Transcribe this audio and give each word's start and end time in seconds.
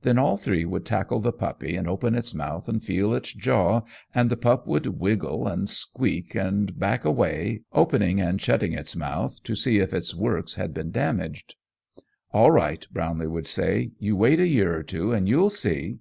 Then 0.00 0.18
all 0.18 0.36
three 0.36 0.64
would 0.64 0.84
tackle 0.84 1.20
the 1.20 1.30
puppy 1.32 1.76
and 1.76 1.86
open 1.86 2.16
its 2.16 2.34
mouth 2.34 2.68
and 2.68 2.82
feel 2.82 3.14
its 3.14 3.32
jaw, 3.32 3.82
and 4.12 4.28
the 4.28 4.36
pup 4.36 4.66
would 4.66 5.00
wriggle 5.00 5.46
and 5.46 5.70
squeak, 5.70 6.34
and 6.34 6.76
back 6.80 7.04
away, 7.04 7.62
opening 7.72 8.20
and 8.20 8.40
shutting 8.40 8.72
its 8.72 8.96
mouth 8.96 9.40
to 9.44 9.54
see 9.54 9.78
if 9.78 9.94
its 9.94 10.16
works 10.16 10.56
had 10.56 10.74
been 10.74 10.90
damaged. 10.90 11.54
"All 12.32 12.50
right!" 12.50 12.84
Brownlee 12.90 13.28
would 13.28 13.46
say. 13.46 13.92
"You 14.00 14.16
wait 14.16 14.40
a 14.40 14.48
year 14.48 14.76
or 14.76 14.82
two 14.82 15.12
and 15.12 15.28
you'll 15.28 15.48
see!" 15.48 16.00